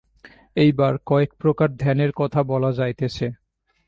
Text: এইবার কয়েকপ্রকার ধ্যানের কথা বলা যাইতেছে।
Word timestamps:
এইবার 0.57 0.93
কয়েকপ্রকার 1.05 1.69
ধ্যানের 1.75 2.11
কথা 2.11 2.39
বলা 2.43 2.71
যাইতেছে। 2.71 3.27